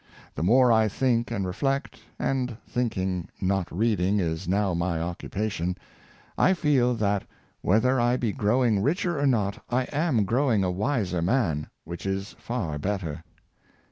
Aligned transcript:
The 0.33 0.41
more 0.41 0.71
I 0.71 0.87
think 0.87 1.29
and 1.29 1.45
reflect— 1.45 1.99
and 2.17 2.57
thinking, 2.67 3.27
not 3.39 3.71
reading, 3.71 4.19
is 4.19 4.47
now 4.47 4.73
my 4.73 4.97
occu 4.97 5.29
pation— 5.29 5.77
I 6.39 6.55
feel 6.55 6.95
that, 6.95 7.23
whether 7.61 7.99
I 7.99 8.17
be 8.17 8.31
growing 8.31 8.81
richer 8.81 9.19
or 9.19 9.27
not, 9.27 9.63
I 9.69 9.83
am 9.93 10.23
growing 10.25 10.63
a 10.63 10.71
wiser 10.71 11.21
man, 11.21 11.67
which 11.83 12.07
is 12.07 12.35
far 12.39 12.79
better. 12.79 13.23